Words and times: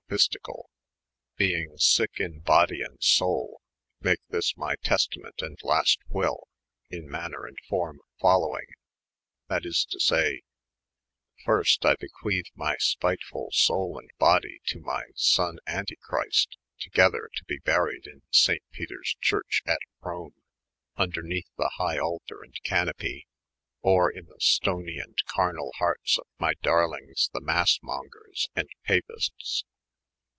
pistioal, 0.11 0.65
beyng 1.37 1.71
sycke 1.79 2.19
in 2.19 2.41
bodye 2.41 2.83
and 2.85 2.97
soole, 3.01 3.61
make 4.01 4.19
"■ 4.19 4.21
this 4.27 4.57
my 4.57 4.75
Testament 4.83 5.35
and 5.41 5.57
Last 5.63 5.99
Wylle, 6.09 6.49
in 6.89 7.09
maner 7.09 7.49
& 7.59 7.69
forme 7.69 7.99
folowyng, 8.21 8.67
that 9.47 9.65
is 9.65 9.85
to 9.85 10.01
say: 10.01 10.41
Pyrst, 11.45 11.85
I 11.85 11.95
bequethe 11.95 12.51
my 12.55 12.75
spytefull 12.75 13.53
soole 13.53 14.01
& 14.13 14.17
body 14.19 14.59
to 14.65 14.81
my 14.81 15.03
sonn 15.15 15.59
Antichrist, 15.65 16.57
togeder 16.77 17.29
to 17.37 17.45
be 17.45 17.59
buried 17.59 18.05
in 18.05 18.23
saynt 18.33 18.63
Peters 18.71 19.15
Ohurche 19.23 19.61
at 19.65 19.79
Rome, 20.01 20.35
vndemethe 20.97 21.47
the 21.55 21.71
hygh 21.79 21.99
Anlter 22.01 22.43
and 22.43 22.61
Canapie, 22.65 23.27
or 23.81 24.11
in 24.11 24.25
the 24.25 24.41
stony 24.41 24.99
& 25.17 25.25
camall 25.33 25.71
heartes 25.79 26.17
of 26.19 26.27
my 26.37 26.55
Dear 26.61 26.89
lynges, 26.89 27.29
the 27.31 27.39
Massemongers 27.39 28.49
and 28.57 28.67
Papistes. 28.85 29.63